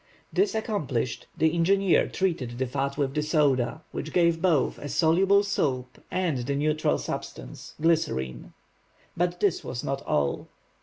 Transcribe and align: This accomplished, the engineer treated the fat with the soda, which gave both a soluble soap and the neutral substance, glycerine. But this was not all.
This 0.33 0.55
accomplished, 0.55 1.27
the 1.37 1.53
engineer 1.55 2.07
treated 2.07 2.57
the 2.57 2.65
fat 2.65 2.97
with 2.97 3.13
the 3.13 3.21
soda, 3.21 3.83
which 3.91 4.13
gave 4.13 4.41
both 4.41 4.79
a 4.79 4.89
soluble 4.89 5.43
soap 5.43 6.01
and 6.09 6.39
the 6.39 6.55
neutral 6.55 6.97
substance, 6.97 7.75
glycerine. 7.79 8.53
But 9.15 9.39
this 9.41 9.63
was 9.63 9.83
not 9.83 10.01
all. 10.07 10.47